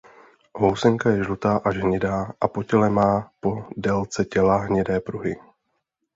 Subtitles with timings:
[0.53, 5.35] Housenka je žlutá až hnědá a po těle má po délce těla hnědé pruhy.